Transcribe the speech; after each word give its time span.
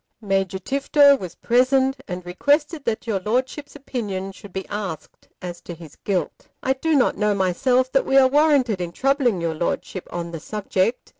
Major 0.19 0.57
Tifto 0.57 1.15
was 1.19 1.35
present, 1.35 1.95
and 2.07 2.25
requested 2.25 2.85
that 2.85 3.05
your 3.05 3.19
Lordship's 3.19 3.75
opinion 3.75 4.31
should 4.31 4.51
be 4.51 4.67
asked 4.67 5.27
as 5.43 5.61
to 5.61 5.75
his 5.75 5.95
guilt. 5.95 6.47
I 6.63 6.73
do 6.73 6.95
not 6.95 7.17
know 7.17 7.35
myself 7.35 7.91
that 7.91 8.07
we 8.07 8.17
are 8.17 8.27
warranted 8.27 8.81
in 8.81 8.93
troubling 8.93 9.39
your 9.39 9.53
Lordship 9.53 10.07
on 10.11 10.31
the 10.31 10.39
subject. 10.39 11.07